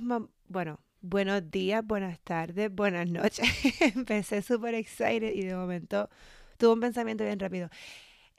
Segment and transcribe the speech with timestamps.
[0.00, 3.48] Bueno, buenos días, buenas tardes, buenas noches.
[3.94, 6.08] Empecé súper excited y de momento
[6.58, 7.68] tuve un pensamiento bien rápido.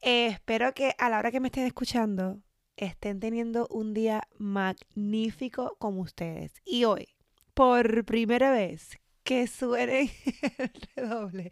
[0.02, 2.40] Espero que a la hora que me estén escuchando
[2.78, 6.54] estén teniendo un día magnífico como ustedes.
[6.66, 7.08] Y hoy,
[7.54, 10.12] por primera vez que suene
[10.58, 11.50] el redoble,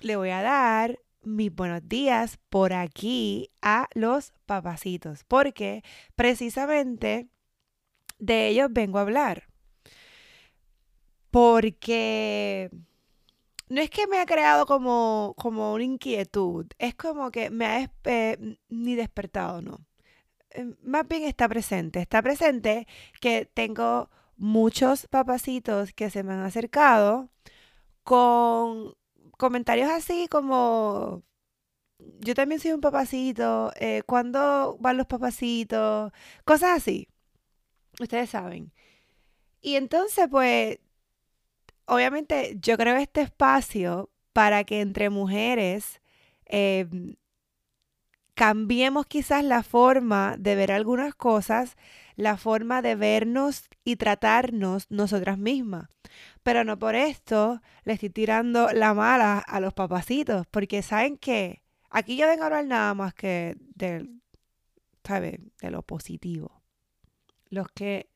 [0.00, 5.82] le voy a dar mis buenos días por aquí a los papacitos, porque
[6.14, 7.28] precisamente
[8.18, 9.48] de ellos vengo a hablar.
[11.30, 12.70] Porque
[13.68, 17.92] no es que me ha creado como, como una inquietud, es como que me ha
[18.04, 19.80] eh, ni despertado, no.
[20.50, 22.86] Eh, más bien está presente, está presente
[23.20, 27.30] que tengo muchos papacitos que se me han acercado
[28.04, 28.94] con
[29.38, 31.22] comentarios así como
[32.20, 36.12] yo también soy un papacito, eh, ¿cuándo van los papacitos?
[36.44, 37.08] Cosas así.
[38.00, 38.72] Ustedes saben.
[39.60, 40.78] Y entonces, pues,
[41.86, 46.00] obviamente yo creo este espacio para que entre mujeres
[46.46, 47.16] em,
[48.34, 51.76] cambiemos quizás la forma de ver algunas cosas,
[52.14, 55.88] la forma de vernos y tratarnos nosotras mismas.
[56.44, 61.62] Pero no por esto le estoy tirando la mala a los papacitos, porque saben que
[61.90, 64.20] aquí yo vengo a hablar nada más que del,
[65.04, 65.40] ¿sabe?
[65.60, 66.57] De lo positivo.
[67.50, 68.08] Los que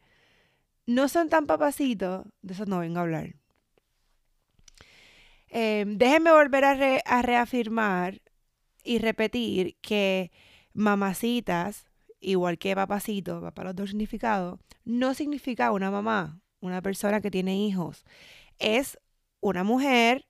[0.87, 3.35] no son tan papacitos, de eso no vengo a hablar.
[5.49, 8.23] Em, déjenme volver a, reafirmar
[8.83, 10.33] y repetir que
[10.73, 11.87] mamacitas,
[12.21, 17.57] igual que papacito, papá los dos significados, no significa una mamá, una persona que tiene
[17.57, 18.05] hijos.
[18.59, 18.99] Es
[19.41, 20.27] una mujer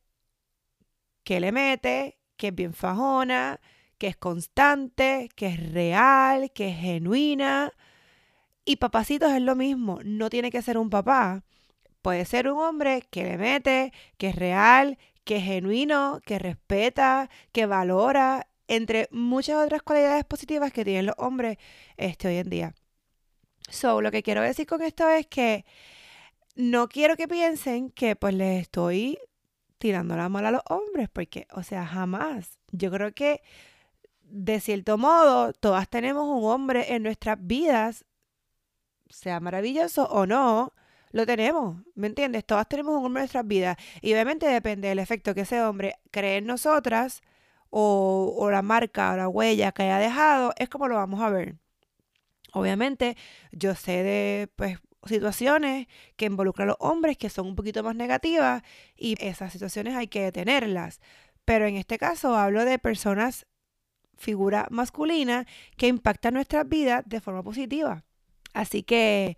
[1.22, 3.60] que le mete, que es bien fajona,
[3.98, 7.72] que es constante, que es real, que es genuina.
[8.64, 11.44] Y papacitos es lo mismo, no tiene que ser un papá.
[12.00, 17.30] Puede ser un hombre que le mete, que es real, que es genuino, que respeta,
[17.52, 21.58] que valora, entre muchas otras cualidades positivas que tienen los hombres
[21.96, 22.74] este, hoy en día.
[23.68, 25.64] So, lo que quiero decir con esto es que
[26.54, 29.18] no quiero que piensen que pues les estoy
[29.78, 32.58] tirando la mala a los hombres, porque, o sea, jamás.
[32.70, 33.42] Yo creo que
[34.22, 38.04] de cierto modo, todas tenemos un hombre en nuestras vidas,
[39.12, 40.72] sea maravilloso o no,
[41.12, 42.44] lo tenemos, ¿me entiendes?
[42.46, 43.76] Todas tenemos un hombre en nuestras vidas.
[44.00, 47.22] Y obviamente depende del efecto que ese hombre cree en nosotras
[47.70, 51.56] o, la marca o la huella que haya dejado, es como lo vamos a ver.
[52.52, 53.16] Obviamente,
[53.52, 57.96] yo sé de pues, situaciones que involucran a los hombres que son un poquito más
[57.96, 58.62] negativas
[58.96, 61.00] y esas situaciones hay que detenerlas.
[61.44, 63.46] Pero en este caso hablo de personas,
[64.16, 68.04] figura masculina, que impactan nuestras vidas de forma positiva.
[68.52, 69.36] Así que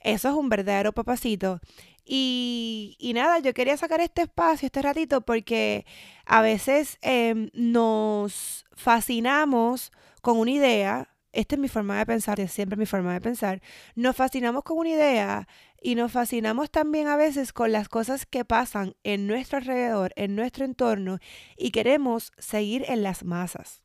[0.00, 1.60] eso es un verdadero papacito.
[2.04, 5.84] Y, y, nada, yo quería sacar este espacio, este ratito, porque
[6.24, 9.92] a veces em, nos fascinamos
[10.22, 13.60] con una idea esta es mi forma de pensar, es siempre mi forma de pensar,
[13.94, 15.48] nos fascinamos con una idea
[15.82, 20.34] y nos fascinamos también a veces con las cosas que pasan en nuestro alrededor, en
[20.34, 21.18] nuestro entorno,
[21.56, 23.84] y queremos seguir en las masas.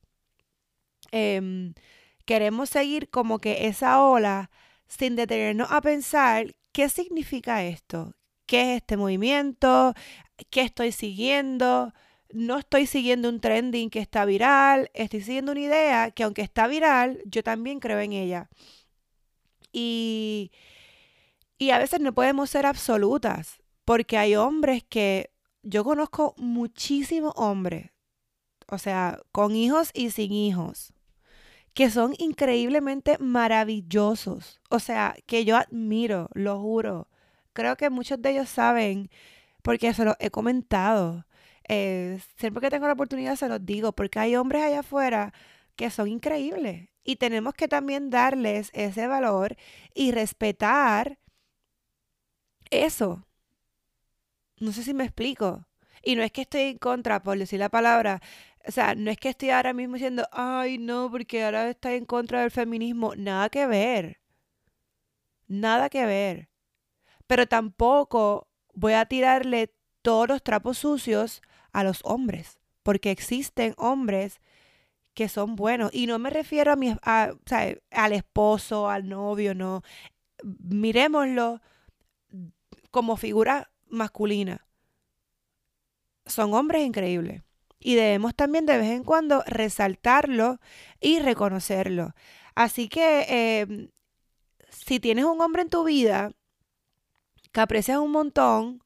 [1.11, 1.73] Em,
[2.25, 4.49] queremos seguir como que esa ola
[4.97, 8.13] sin detenernos a pensar qué significa esto,
[8.45, 9.93] qué es este movimiento,
[10.49, 11.93] qué estoy siguiendo,
[12.33, 16.67] no estoy siguiendo un trending que está viral, estoy siguiendo una idea que aunque está
[16.67, 18.49] viral, yo también creo en ella.
[19.71, 20.51] Y,
[21.57, 25.31] y a veces no podemos ser absolutas, porque hay hombres que
[25.63, 27.91] yo conozco muchísimos hombres,
[28.67, 30.93] o sea, con hijos y sin hijos,
[31.73, 37.07] que son increíblemente maravillosos, o sea, que yo admiro, lo juro.
[37.53, 39.09] Creo que muchos de ellos saben,
[39.63, 41.25] porque se lo he comentado
[41.73, 45.33] eh, siempre que tengo la oportunidad se los digo, porque hay hombres allá afuera
[45.75, 49.55] que son increíbles y tenemos que también darles ese valor
[49.93, 51.17] y respetar
[52.71, 53.25] eso.
[54.59, 55.65] No sé si me explico.
[56.03, 58.21] Y no es que estoy en contra, por decir la palabra,
[58.67, 62.05] o sea, no es que estoy ahora mismo diciendo, ay, no, porque ahora está en
[62.05, 63.15] contra del feminismo.
[63.15, 64.19] Nada que ver.
[65.47, 66.49] Nada que ver.
[67.27, 71.41] Pero tampoco voy a tirarle todos los trapos sucios
[71.71, 74.41] a los hombres, porque existen hombres
[75.13, 75.93] que son buenos.
[75.93, 79.83] Y no me refiero a mi, al esposo, al novio, no.
[80.43, 81.61] Miremoslo
[82.91, 84.65] como figura masculina.
[86.25, 87.43] Son hombres increíbles.
[87.81, 90.59] Y debemos también de vez en cuando resaltarlo
[90.99, 92.13] y reconocerlo.
[92.55, 93.25] Así que
[93.61, 93.89] em,
[94.69, 96.31] si tienes un hombre en tu vida
[97.51, 98.83] que aprecias un montón,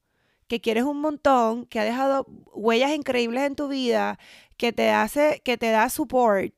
[0.48, 4.20] que quieres un montón, que ha dejado huellas increíbles en tu vida,
[4.58, 6.54] que te hace, que te da support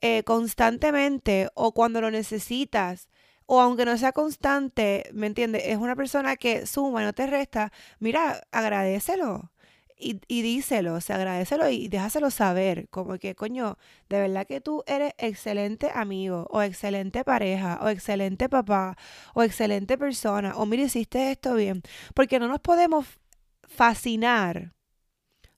[0.00, 3.08] eh, constantemente o cuando lo necesitas,
[3.46, 5.62] o aunque no sea constante, ¿me entiendes?
[5.66, 7.72] Es una persona que suma, no te resta.
[7.98, 9.50] Mira, agradecelo.
[10.00, 13.78] Y, y díselo, o sea, agradecelo y déjaselo saber, como que, coño,
[14.08, 18.96] de verdad que tú eres excelente amigo, o excelente pareja, o excelente papá,
[19.34, 21.82] o excelente persona, o mira, hiciste esto bien,
[22.14, 23.06] porque no nos podemos
[23.66, 24.72] fascinar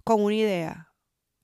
[0.05, 0.95] con una idea.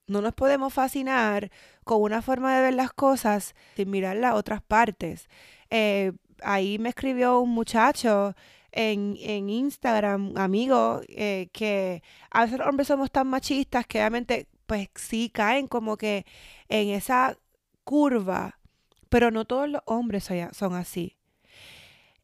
[0.08, 1.50] No nos podemos fascinar
[1.84, 5.28] con una forma de ver las cosas sin mirar las otras partes.
[5.70, 8.34] Eh, ahí me escribió un muchacho
[8.76, 14.48] en, en Instagram, amigo, eh, que a veces los hombres somos tan machistas que obviamente
[14.66, 16.26] pues sí caen como que
[16.68, 17.38] en esa
[17.84, 18.60] curva,
[19.08, 21.16] pero no todos los hombres son así.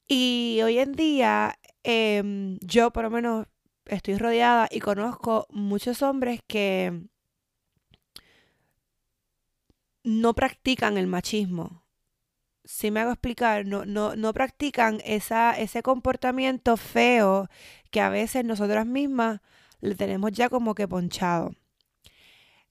[0.09, 3.47] Y hoy en día, em, yo por lo menos
[3.87, 7.03] estoy rodeada y conozco muchos hombres que
[10.05, 11.82] no practican el machismo.
[12.65, 17.49] Si me hago explicar, no, no, no practican esa, ese comportamiento feo
[17.91, 19.41] que a veces nosotras mismas
[19.81, 21.53] le tenemos ya como que ponchado.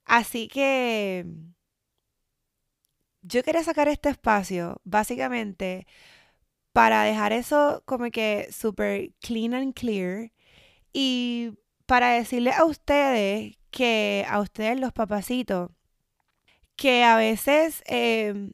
[0.05, 1.25] Así que
[3.21, 5.87] yo quería sacar este espacio básicamente
[6.73, 10.31] para dejar eso como que super clean and clear
[10.93, 11.53] y
[11.85, 15.71] para decirle a ustedes que a ustedes los papacitos,
[16.75, 18.51] que a veces, em,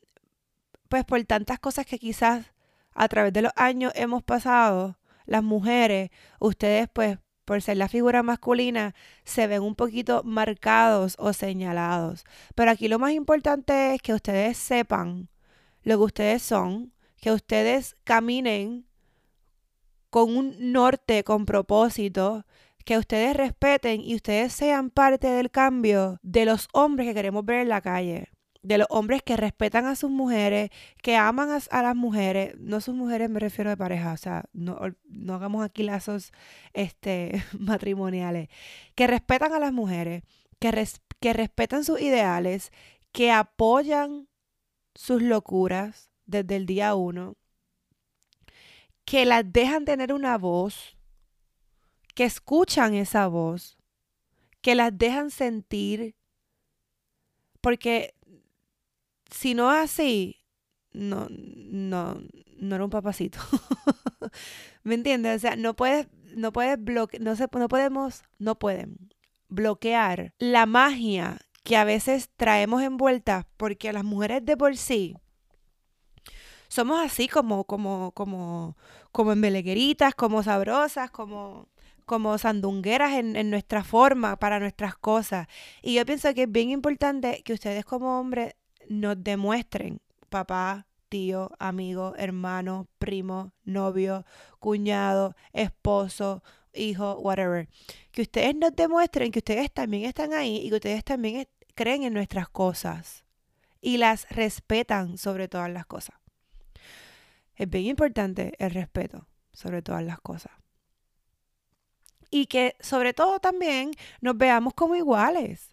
[0.88, 2.54] pues por tantas cosas que quizás
[2.94, 8.24] a través de los años hemos pasado, las mujeres, ustedes pues por ser la figura
[8.24, 12.26] masculina, se ven un poquito marcados o señalados.
[12.56, 15.30] Pero aquí lo más importante es que ustedes sepan
[15.84, 16.92] lo que ustedes son,
[17.22, 18.86] que ustedes caminen
[20.10, 22.46] con un norte, con propósito,
[22.84, 27.62] que ustedes respeten y ustedes sean parte del cambio de los hombres que queremos ver
[27.62, 28.30] en la calle,
[28.64, 30.70] de los hombres que respetan a sus mujeres,
[31.02, 34.80] que aman a, las mujeres, no sus mujeres me refiero de pareja, o sea, no,
[35.06, 36.32] no hagamos aquí lazos
[36.74, 38.50] este, matrimoniales,
[38.96, 40.24] que respetan a las mujeres,
[40.60, 40.88] que,
[41.20, 42.72] que respetan sus ideales,
[43.12, 44.28] que apoyan
[44.96, 47.36] sus locuras desde el día uno,
[49.06, 50.98] que las dejan tener una voz,
[52.14, 53.78] que escuchan esa voz,
[54.62, 56.16] que las dejan sentir,
[57.62, 58.17] porque
[59.30, 60.44] si no así,
[60.92, 62.22] no, no,
[62.58, 63.40] no era un papacito.
[64.84, 65.38] ¿Me entiendes?
[65.38, 69.10] O sea, no puedes, no puedes bloquear, no, no podemos, no pueden
[69.50, 75.16] bloquear la magia que a veces traemos envuelta porque las mujeres de por sí
[76.70, 78.78] somos así como, como, como,
[79.12, 81.70] como embelegueritas, como sabrosas, como,
[82.06, 85.48] como sandungueras en, en, nuestra forma, para nuestras cosas.
[85.82, 88.56] Y yo pienso que es bien importante que ustedes como hombres
[88.90, 94.26] nos demuestren, papá, tío, amigo, hermano, primo, novio,
[94.60, 97.68] cuñado, esposo, hijo, whatever.
[98.12, 102.14] Que ustedes nos demuestren que ustedes también están ahí y que ustedes también creen en
[102.14, 103.26] nuestras cosas
[103.82, 106.16] y las respetan sobre todas las cosas.
[107.56, 110.52] Es bien importante el respeto sobre todas las cosas.
[112.30, 113.92] Y que sobre todo también
[114.22, 115.70] nos veamos como iguales.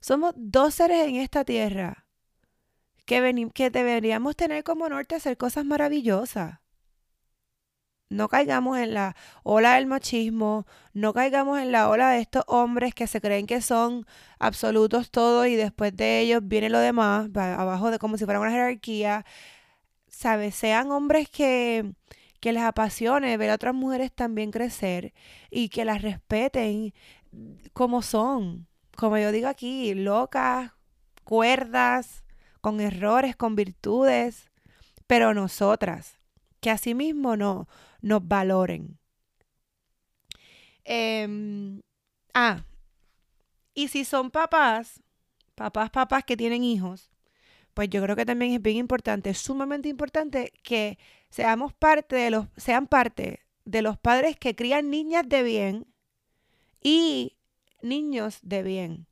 [0.00, 2.05] Somos dos seres en esta tierra
[3.06, 6.60] que, deberíamos tener como norte hacer cosas maravillosas.
[8.08, 12.94] No caigamos en la ola del machismo, no caigamos en la ola de estos hombres
[12.94, 14.06] que se creen que son
[14.38, 18.50] absolutos todos y después de ellos viene lo demás, abajo de como si fuera una
[18.52, 19.24] jerarquía.
[20.08, 20.54] ¿Sabes?
[20.54, 21.92] Sean hombres que,
[22.40, 25.12] que les apasione ver a otras mujeres también crecer
[25.50, 26.94] y que las respeten
[27.72, 28.66] como son.
[28.96, 30.72] Como yo digo aquí, locas,
[31.24, 32.24] cuerdas,
[32.66, 34.50] con errores, con virtudes,
[35.06, 36.18] pero nosotras,
[36.58, 37.68] que asimismo no,
[38.00, 38.98] nos valoren.
[40.82, 41.80] Em,
[42.34, 42.64] ah,
[43.72, 45.00] y si son papás,
[45.54, 47.12] papás, papás que tienen hijos,
[47.72, 50.98] pues yo creo que también es bien importante, sumamente importante que
[51.30, 55.86] seamos parte de los, sean parte de los padres que crían niñas de bien
[56.82, 57.36] y
[57.80, 59.06] niños de bien.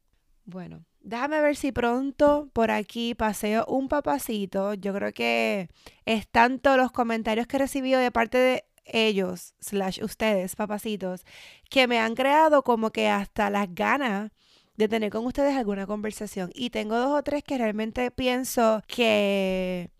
[0.45, 4.73] Bueno, Déjame ver si pronto por aquí paseo un papacito.
[4.73, 5.69] Yo creo que
[6.07, 11.27] es tanto los comentarios que he recibido de parte de ellos, slash ustedes, papacitos,
[11.69, 14.31] que me han creado como que hasta las ganas
[14.77, 16.51] de tener con ustedes alguna conversación.
[16.55, 19.91] Y tengo dos o tres que realmente pienso que,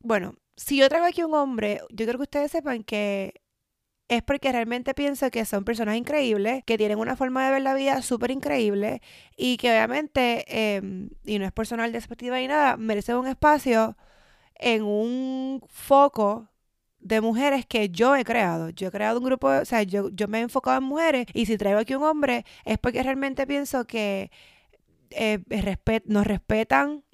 [0.00, 3.40] bueno, si yo traigo aquí un hombre, yo quiero que ustedes sepan que
[4.08, 7.74] es porque realmente pienso que son personas increíbles, que tienen una forma de ver la
[7.74, 9.00] vida súper increíble
[9.36, 13.96] y que obviamente, em, y no es personal despectiva ni nada, merecen un espacio
[14.56, 16.50] en un foco
[17.00, 18.70] de mujeres que yo he creado.
[18.70, 21.46] Yo he creado un grupo, o sea, yo, yo me he enfocado en mujeres y
[21.46, 24.30] si traigo aquí un hombre es porque realmente pienso que
[25.10, 25.40] eh,
[26.06, 27.04] nos respetan,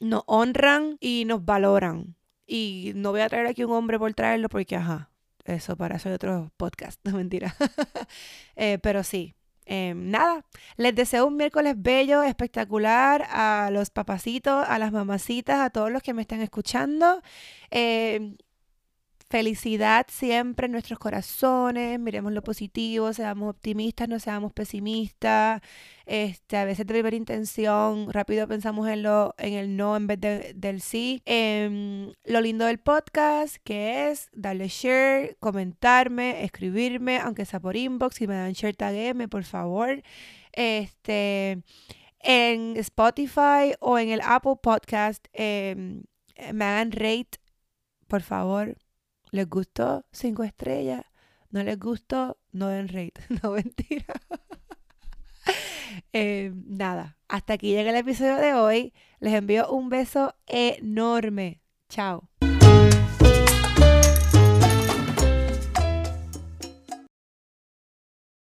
[0.00, 2.16] nos honran y nos valoran.
[2.46, 5.10] Y no voy a traer aquí un hombre por traerlo porque, ajá,
[5.54, 7.54] eso para eso hay otro podcast, no mentira.
[8.60, 9.36] Eh, pero sí,
[9.66, 10.44] em, nada,
[10.76, 16.02] les deseo un miércoles bello, espectacular a los papacitos, a las mamacitas, a todos los
[16.02, 17.22] que me están escuchando.
[17.70, 18.36] Em,
[19.30, 25.60] felicidad siempre en nuestros corazones, miremos lo positivo, seamos optimistas, no seamos pesimistas.
[26.06, 30.18] Este, a veces de primera intención, rápido pensamos en lo, en el no en vez
[30.54, 31.22] del sí.
[31.26, 38.16] Em, lo lindo del podcast, que es darle share, comentarme, escribirme, aunque sea por inbox,
[38.16, 40.02] si me dan share tagueme, por favor.
[40.52, 41.62] Este,
[42.20, 46.04] en Spotify o en el Apple Podcast, em,
[46.54, 47.38] me hagan rate,
[48.08, 48.76] por favor
[49.30, 50.04] ¿Les gustó?
[50.12, 51.04] Cinco estrellas.
[51.50, 52.38] ¿No les gustó?
[52.52, 53.14] No den rate.
[53.42, 54.14] No mentira.
[56.12, 58.92] Eh, nada, hasta aquí llega el episodio de hoy.
[59.20, 61.60] Les envío un beso enorme.
[61.88, 62.27] Chao.